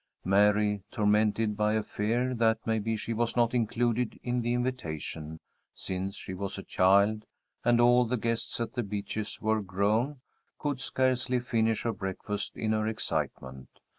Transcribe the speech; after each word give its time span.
Mary, 0.25 0.81
tormented 0.91 1.55
by 1.55 1.75
a 1.75 1.83
fear 1.83 2.33
that 2.33 2.57
maybe 2.65 2.95
she 2.97 3.13
was 3.13 3.35
not 3.35 3.53
included 3.53 4.19
in 4.23 4.41
the 4.41 4.51
invitation, 4.51 5.39
since 5.75 6.15
she 6.15 6.33
was 6.33 6.57
a 6.57 6.63
child, 6.63 7.23
and 7.63 7.79
all 7.79 8.03
the 8.05 8.17
guests 8.17 8.59
at 8.59 8.73
The 8.73 8.81
Beeches 8.81 9.39
were 9.43 9.61
grown, 9.61 10.21
could 10.57 10.79
scarcely 10.79 11.39
finish 11.39 11.83
her 11.83 11.93
breakfast 11.93 12.57
in 12.57 12.71
her 12.71 12.87
excitement. 12.87 13.67